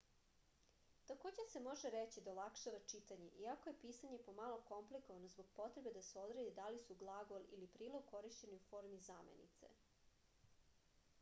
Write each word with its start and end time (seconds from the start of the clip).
takođe 1.09 1.43
se 1.49 1.59
može 1.65 1.89
reći 1.95 2.21
da 2.27 2.31
olakšava 2.31 2.79
čitanje 2.93 3.27
iako 3.41 3.69
je 3.71 3.75
pisanje 3.83 4.17
pomalo 4.29 4.57
komplikovano 4.69 5.29
zbog 5.33 5.51
potrebe 5.59 5.93
da 5.97 6.01
se 6.07 6.23
odredi 6.29 6.53
da 6.61 6.67
li 6.75 6.79
su 6.85 6.95
glagol 7.03 7.45
ili 7.59 7.67
prilog 7.77 8.07
korišćeni 8.15 8.57
u 8.61 8.63
formi 8.71 8.99
zamenice 9.11 9.69